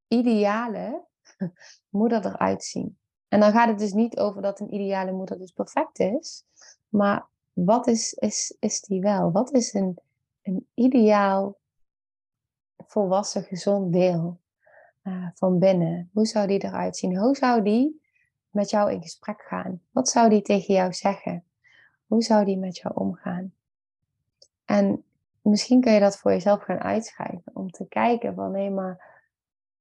ideale 0.09 1.07
moeder 1.99 2.27
eruit 2.27 2.65
zien? 2.65 2.99
En 3.29 3.41
dan 3.41 3.53
gaat 3.53 3.69
het 3.69 3.79
dus 3.79 3.93
niet 3.93 4.19
over 4.19 4.43
dat 4.43 4.61
een 4.61 4.75
ideale 4.75 5.13
moeder 5.13 5.39
dus 5.39 5.53
perfect 5.53 5.99
is. 5.99 6.45
Maar 6.89 7.27
wat 7.53 7.87
is, 7.87 8.13
is, 8.13 8.57
is 8.59 8.81
die 8.81 9.01
wel? 9.01 9.33
Wat 9.33 9.53
is 9.53 9.75
een, 9.75 9.99
een 10.43 10.67
ideaal 10.75 11.57
volwassen 12.77 13.43
gezond 13.43 13.93
deel 13.93 14.41
uh, 15.03 15.29
van 15.35 15.59
binnen? 15.59 16.11
Hoe 16.13 16.27
zou 16.27 16.47
die 16.47 16.65
eruit 16.65 16.97
zien? 16.97 17.17
Hoe 17.17 17.37
zou 17.37 17.63
die 17.63 18.03
met 18.51 18.71
jou 18.71 18.93
in 18.93 19.03
gesprek 19.03 19.43
gaan? 19.43 19.81
Wat 19.91 20.09
zou 20.09 20.29
die 20.29 20.43
tegen 20.43 20.75
jou 20.75 20.93
zeggen? 20.93 21.45
Hoe 22.07 22.23
zou 22.23 22.45
die 22.45 22.59
met 22.59 22.77
jou 22.77 22.95
omgaan? 22.95 23.53
En 24.65 25.05
misschien 25.43 25.81
kun 25.81 25.93
je 25.93 26.01
dat 26.01 26.19
voor 26.19 26.31
jezelf 26.31 26.63
gaan 26.63 26.81
uitschrijven. 26.81 27.51
Om 27.53 27.71
te 27.71 27.87
kijken 27.89 28.35
van 28.35 28.55
hé, 28.55 28.71
maar 28.71 29.21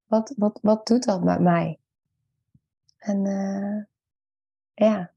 wat, 0.06 0.34
wat, 0.38 0.60
wat 0.62 0.88
doet 0.88 1.04
dat 1.04 1.24
met 1.24 1.40
mij? 1.40 1.80
En 3.06 3.26
uh, 3.26 3.84
ja, 4.74 5.12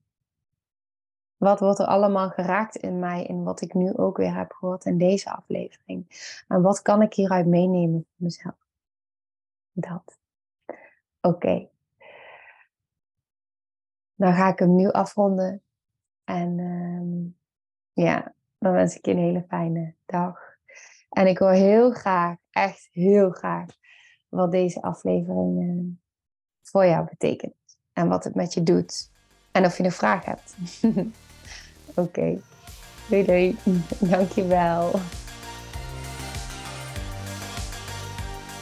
wat 1.37 1.61
wordt 1.61 1.79
er 1.79 1.87
allemaal 1.87 2.31
geraakt 2.31 2.77
in 2.77 2.99
mij 2.99 3.25
in 3.25 3.43
wat 3.43 3.61
ik 3.61 3.75
nu 3.75 3.97
ook 3.97 4.17
weer 4.17 4.35
heb 4.35 4.53
gehoord 4.53 4.85
in 4.85 4.99
deze 4.99 5.31
aflevering? 5.31 6.33
En 6.49 6.63
wat 6.63 6.83
kan 6.83 7.03
ik 7.03 7.15
hieruit 7.15 7.47
meenemen 7.47 8.07
voor 8.09 8.27
mezelf? 8.27 8.67
Dat. 9.73 10.19
Oké. 11.21 11.69
Dan 14.15 14.33
ga 14.33 14.49
ik 14.49 14.59
hem 14.59 14.75
nu 14.75 14.91
afronden. 14.91 15.63
En 16.25 16.59
um, 16.59 17.37
ja, 17.93 18.35
dan 18.59 18.73
wens 18.73 18.97
ik 18.97 19.07
je 19.07 19.11
een 19.11 19.19
hele 19.19 19.45
fijne 19.49 19.95
dag. 20.07 20.41
En 21.09 21.27
ik 21.27 21.39
hoor 21.39 21.53
heel 21.53 21.91
graag, 21.91 22.37
echt 22.51 22.89
heel 22.93 23.31
graag, 23.31 23.67
wat 24.29 24.51
deze 24.51 24.83
aflevering 24.83 25.63
uh, 25.63 25.93
voor 26.63 26.87
jou 26.87 27.05
betekent. 27.05 27.58
En 27.99 28.09
wat 28.09 28.25
het 28.25 28.35
met 28.35 28.55
je 28.55 28.63
doet. 28.63 29.09
En 29.53 29.65
of 29.65 29.77
je 29.77 29.85
een 29.85 29.93
vraag 29.93 30.25
hebt. 30.25 30.55
Oké. 30.83 31.09
Okay. 31.95 32.41
Doei 33.07 33.25
doei. 33.25 33.57
Dankjewel. 34.11 35.01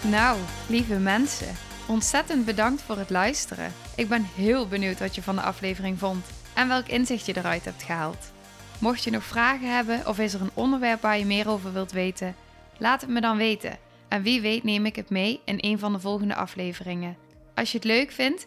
Nou, 0.02 0.38
lieve 0.68 0.94
mensen, 0.94 1.46
ontzettend 1.86 2.44
bedankt 2.44 2.82
voor 2.82 2.98
het 2.98 3.10
luisteren. 3.10 3.72
Ik 3.96 4.08
ben 4.08 4.26
heel 4.34 4.68
benieuwd 4.68 4.98
wat 4.98 5.14
je 5.14 5.22
van 5.22 5.36
de 5.36 5.42
aflevering 5.42 5.98
vond 5.98 6.26
en 6.54 6.68
welk 6.68 6.86
inzicht 6.86 7.26
je 7.26 7.36
eruit 7.36 7.64
hebt 7.64 7.82
gehaald. 7.82 8.32
Mocht 8.78 9.04
je 9.04 9.10
nog 9.10 9.24
vragen 9.24 9.74
hebben 9.74 10.06
of 10.06 10.18
is 10.18 10.34
er 10.34 10.40
een 10.40 10.50
onderwerp 10.54 11.02
waar 11.02 11.18
je 11.18 11.26
meer 11.26 11.48
over 11.48 11.72
wilt 11.72 11.92
weten, 11.92 12.34
laat 12.78 13.00
het 13.00 13.10
me 13.10 13.20
dan 13.20 13.36
weten. 13.36 13.78
En 14.08 14.22
wie 14.22 14.40
weet 14.40 14.64
neem 14.64 14.86
ik 14.86 14.96
het 14.96 15.10
mee 15.10 15.40
in 15.44 15.58
een 15.60 15.78
van 15.78 15.92
de 15.92 16.00
volgende 16.00 16.34
afleveringen. 16.34 17.16
Als 17.54 17.72
je 17.72 17.78
het 17.78 17.86
leuk 17.86 18.10
vindt, 18.10 18.46